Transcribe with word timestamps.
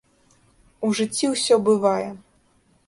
У 0.87 0.91
жыцці 1.01 1.25
ўсё 1.35 1.55
бывае. 1.69 2.09